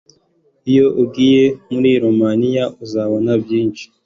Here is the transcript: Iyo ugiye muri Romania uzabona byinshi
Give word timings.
Iyo 0.71 0.87
ugiye 1.03 1.43
muri 1.71 1.89
Romania 2.03 2.63
uzabona 2.83 3.31
byinshi 3.43 3.83